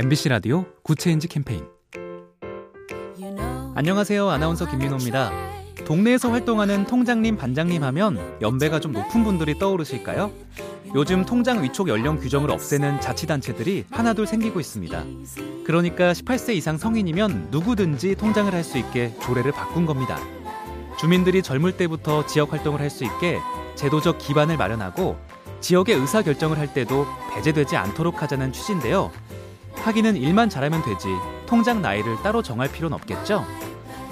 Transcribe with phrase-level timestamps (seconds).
[0.00, 1.64] MBC 라디오 Good Change 캠페인
[3.74, 4.28] 안녕하세요.
[4.28, 5.32] 아나운서 김민호입니다.
[5.84, 10.30] 동네에서 활동하는 통장님, 반장님 하면 연배가 좀 높은 분들이 떠오르실까요?
[10.94, 15.04] 요즘 통장 위촉 연령 규정을 없애는 자치단체들이 하나둘 생기고 있습니다.
[15.64, 20.16] 그러니까 18세 이상 성인이면 누구든지 통장을 할 수 있게 조례를 바꾼 겁니다.
[20.96, 23.40] 주민들이 젊을 때부터 지역 활동을 할 수 있게
[23.74, 25.16] 제도적 기반을 마련하고
[25.60, 27.04] 지역의 의사 결정을 할 때도
[27.34, 29.10] 배제되지 않도록 하자는 취지인데요.
[29.88, 31.08] 하기는 일만 잘하면 되지
[31.46, 33.46] 통장 나이를 따로 정할 필요는 없겠죠.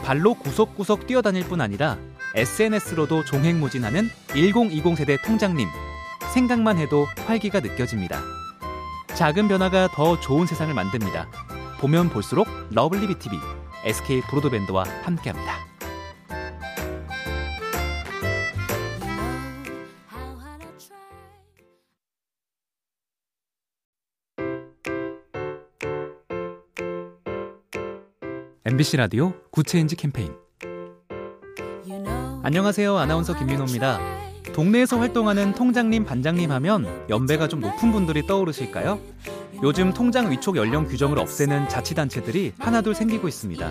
[0.04, 1.98] 발로 구석구석 뛰어다닐 뿐 아니라
[2.34, 5.68] SNS로도 종횡무진하는 1020 세대 통장님.
[6.32, 8.20] 생각만 해도 활기가 느껴집니다.
[9.14, 11.28] 작은 변화가 더 좋은 세상을 만듭니다.
[11.80, 13.36] 보면 볼수록 lovely B tv
[13.84, 15.65] SK 브로드밴드와 함께합니다.
[28.68, 30.34] MBC 라디오 Good Change 캠페인
[32.42, 32.96] 안녕하세요.
[32.96, 34.00] 아나운서 김민호입니다.
[34.54, 38.98] 동네에서 활동하는 통장님, 반장님 하면 연배가 좀 높은 분들이 떠오르실까요?
[39.62, 43.70] 요즘 통장 위촉 연령 규정을 없애는 자치단체들이 하나둘 생기고 있습니다.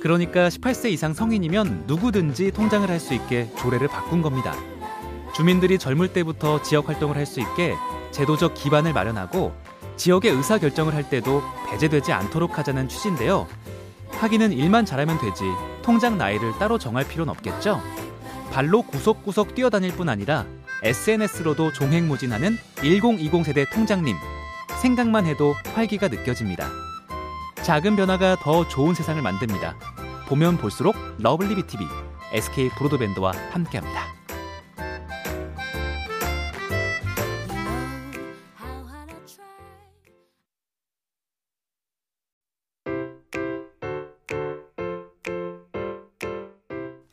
[0.00, 4.52] 그러니까 18세 이상 성인이면 누구든지 통장을 할 수 있게 조례를 바꾼 겁니다.
[5.32, 7.76] 주민들이 젊을 때부터 지역 활동을 할 수 있게
[8.10, 9.52] 제도적 기반을 마련하고
[9.96, 11.40] 지역의 의사 결정을 할 때도
[11.70, 13.46] 배제되지 않도록 하자는 취지인데요.
[14.18, 15.44] 하기는 일만 잘하면 되지
[15.82, 17.80] 통장 나이를 따로 정할 필요는 없겠죠?
[18.52, 20.46] 발로 구석구석 뛰어다닐 뿐 아니라
[20.82, 24.16] SNS로도 종횡무진하는 1020 세대 통장님.
[24.80, 26.68] 생각만 해도 활기가 느껴집니다.
[27.62, 29.76] 작은 변화가 더 좋은 세상을 만듭니다.
[30.28, 31.84] 보면 볼수록 lovely B tv
[32.32, 34.13] SK 브로드밴드와 함께합니다.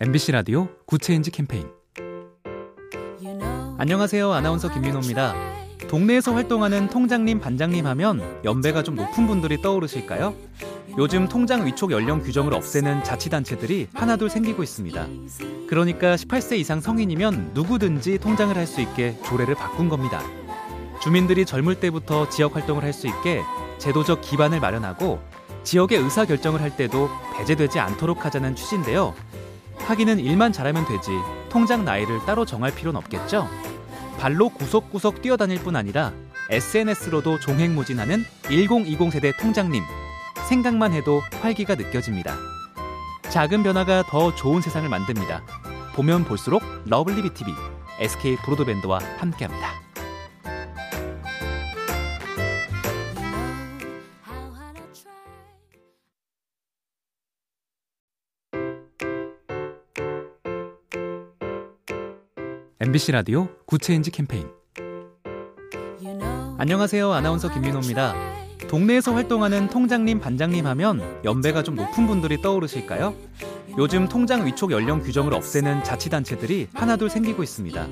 [0.03, 1.67] MBC 라디오 Good Change 캠페인
[3.77, 4.31] 안녕하세요.
[4.31, 5.35] 아나운서 김민호입니다.
[5.87, 10.33] 동네에서 활동하는 통장님, 반장님 하면 연배가 좀 높은 분들이 떠오르실까요?
[10.97, 15.05] 요즘 통장 위촉 연령 규정을 없애는 자치단체들이 하나둘 생기고 있습니다.
[15.69, 20.23] 그러니까 18세 이상 성인이면 누구든지 통장을 할 수 있게 조례를 바꾼 겁니다.
[20.99, 23.43] 주민들이 젊을 때부터 지역 활동을 할 수 있게
[23.77, 25.19] 제도적 기반을 마련하고
[25.63, 27.07] 지역의 의사 결정을 할 때도
[27.37, 29.13] 배제되지 않도록 하자는 취지인데요.
[29.91, 31.11] 하기는 일만 잘하면 되지
[31.49, 33.49] 통장 나이를 따로 정할 필요는 없겠죠?
[34.19, 36.13] 발로 구석구석 뛰어다닐 뿐 아니라
[36.49, 39.83] SNS로도 종횡무진하는 1020 세대 통장님.
[40.47, 42.35] 생각만 해도 활기가 느껴집니다.
[43.29, 45.43] 작은 변화가 더 좋은 세상을 만듭니다.
[45.95, 47.51] 보면 볼수록 lovely B tv
[47.99, 49.90] SK 브로드밴드와 함께합니다.
[62.83, 64.47] MBC 라디오 Good Change 캠페인
[66.57, 67.11] 안녕하세요.
[67.11, 68.15] 아나운서 김민호입니다.
[68.67, 73.13] 동네에서 활동하는 통장님, 반장님 하면 연배가 좀 높은 분들이 떠오르실까요?
[73.77, 77.87] 요즘 통장 위촉 연령 규정을 없애는 자치단체들이 하나둘 생기고 있습니다.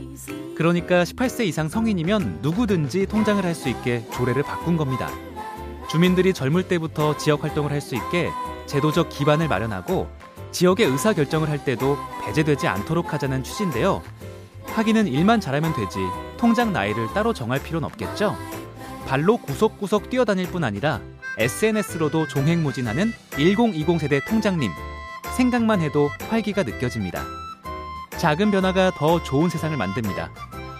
[0.56, 5.08] 그러니까 18세 이상 성인이면 누구든지 통장을 할 수 있게 조례를 바꾼 겁니다.
[5.88, 8.32] 주민들이 젊을 때부터 지역 활동을 할 수 있게
[8.66, 10.08] 제도적 기반을 마련하고
[10.52, 11.96] 지역의 의사 결정을 할 때도
[12.26, 14.02] 배제되지 않도록 하자는 취지인데요.
[14.74, 16.00] 하기는 일만 잘하면 되지
[16.38, 18.36] 통장 나이를 따로 정할 필요는 없겠죠?
[19.08, 21.02] 발로 구석구석 뛰어다닐 뿐 아니라
[21.38, 24.72] SNS로도 종횡무진하는 1020 세대 통장님.
[25.36, 27.24] 생각만 해도 활기가 느껴집니다.
[28.18, 30.32] 작은 변화가 더 좋은 세상을 만듭니다.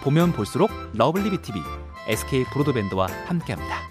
[0.04, 1.60] 보면 볼수록 lovely B tv
[2.08, 3.89] SK 브로드밴드와 함께합니다.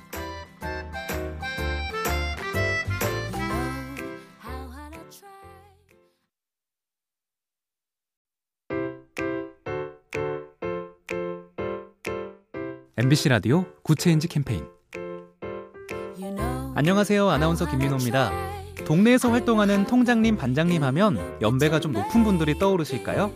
[13.00, 14.66] MBC 라디오 Good Change 캠페인
[16.74, 17.28] 안녕하세요.
[17.28, 18.32] 아나운서 김민호입니다.
[18.84, 23.30] 동네에서 활동하는 통장님, 반장님 하면 연배가 좀 높은 분들이 떠오르실까요?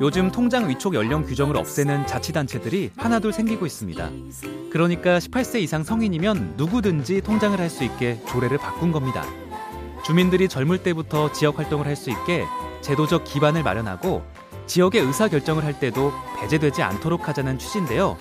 [0.00, 4.10] 요즘 통장 위촉 연령 규정을 없애는 자치단체들이 하나둘 생기고 있습니다.
[4.70, 9.22] 그러니까 18세 이상 성인이면 누구든지 통장을 할 수 있게 조례를 바꾼 겁니다.
[10.02, 12.46] 주민들이 젊을 때부터 지역 활동을 할 수 있게
[12.80, 14.22] 제도적 기반을 마련하고
[14.66, 16.10] 지역의 의사 결정을 할 때도
[16.40, 18.16] 배제되지 않도록 하자는 취지인데요.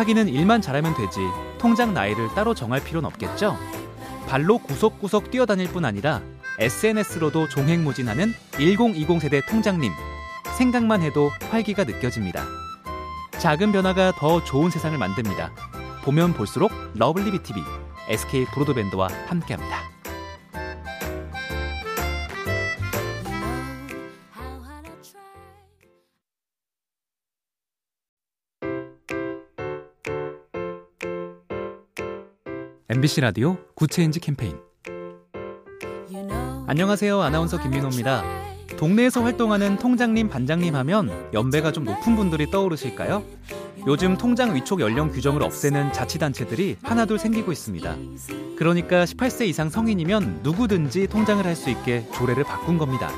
[0.00, 1.20] 하기는 일만 잘하면 되지
[1.58, 3.58] 통장 나이를 따로 정할 필요는 없겠죠?
[4.26, 6.22] 발로 구석구석 뛰어다닐 뿐 아니라
[6.58, 9.92] SNS로도 종횡무진하는 1020 세대 통장님.
[10.56, 12.44] 생각만 해도 활기가 느껴집니다.
[13.38, 15.52] 작은 변화가 더 좋은 세상을 만듭니다.
[16.04, 17.60] 보면 볼수록 lovely B tv
[18.08, 19.99] SK 브로드밴드와 함께합니다.
[32.92, 34.58] MBC 라디오 Good Change 캠페인
[36.66, 37.20] 안녕하세요.
[37.20, 38.24] 아나운서 김민호입니다.
[38.76, 43.22] 동네에서 활동하는 통장님, 반장님 하면 연배가 좀 높은 분들이 떠오르실까요?
[43.86, 47.96] 요즘 통장 위촉 연령 규정을 없애는 자치단체들이 하나둘 생기고 있습니다.
[48.58, 53.08] 그러니까 18세 이상 성인이면 누구든지 통장을 할 수 있게 조례를 바꾼 겁니다.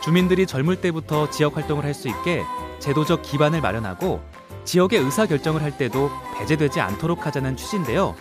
[0.00, 2.44] 주민들이 젊을 때부터 지역 활동을 할 수 있게
[2.78, 4.20] 제도적 기반을 마련하고
[4.64, 6.08] 지역의 의사 결정을 할 때도
[6.38, 8.14] 배제되지 않도록 하자는 취지인데요.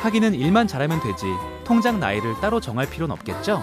[0.00, 1.26] 하기는 일만 잘하면 되지
[1.64, 3.62] 통장 나이를 따로 정할 필요는 없겠죠?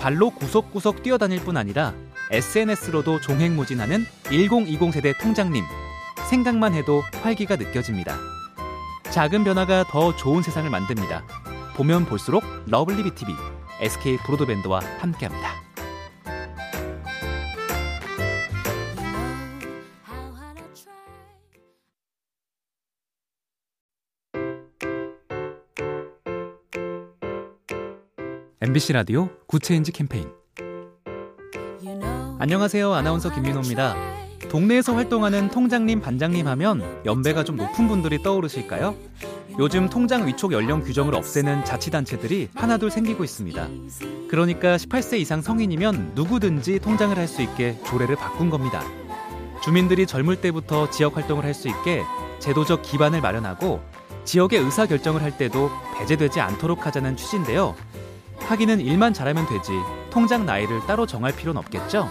[0.00, 1.94] 발로 구석구석 뛰어다닐 뿐 아니라
[2.30, 5.64] SNS로도 종횡무진하는 1020 세대 통장님.
[6.28, 8.16] 생각만 해도 활기가 느껴집니다.
[9.10, 11.24] 작은 변화가 더 좋은 세상을 만듭니다.
[11.76, 13.32] 보면 볼수록 lovely B tv
[13.80, 15.61] SK 브로드밴드와 함께합니다.
[28.64, 30.28] MBC 라디오 Good Change 캠페인
[32.38, 32.92] 안녕하세요.
[32.92, 33.96] 아나운서 김민호입니다.
[34.52, 38.94] 동네에서 활동하는 통장님, 반장님 하면 연배가 좀 높은 분들이 떠오르실까요?
[39.58, 43.68] 요즘 통장 위촉 연령 규정을 없애는 자치단체들이 하나둘 생기고 있습니다.
[44.30, 48.84] 그러니까 18세 이상 성인이면 누구든지 통장을 할 수 있게 조례를 바꾼 겁니다.
[49.64, 52.04] 주민들이 젊을 때부터 지역 활동을 할 수 있게
[52.38, 53.80] 제도적 기반을 마련하고
[54.24, 55.68] 지역의 의사 결정을 할 때도
[55.98, 57.74] 배제되지 않도록 하자는 취지인데요.
[58.52, 59.72] 하기는 일만 잘하면 되지
[60.10, 62.10] 통장 나이를 따로 정할 필요는 없겠죠?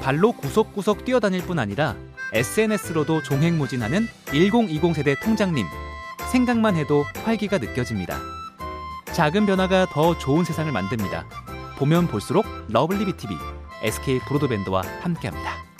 [0.00, 1.96] 발로 구석구석 뛰어다닐 뿐 아니라
[2.32, 5.66] SNS로도 종횡무진하는 1020 세대 통장님.
[6.30, 8.18] 생각만 해도 활기가 느껴집니다.
[9.06, 11.26] 작은 변화가 더 좋은 세상을 만듭니다.
[11.78, 13.34] 보면 볼수록 lovely B tv
[13.82, 15.73] SK 브로드밴드와 함께합니다.